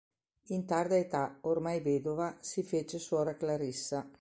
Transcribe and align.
In 0.47 0.65
tarda 0.65 0.97
età, 0.97 1.37
ormai 1.41 1.79
vedova, 1.79 2.35
si 2.39 2.63
fece 2.63 2.97
suora 2.97 3.35
clarissa. 3.37 4.09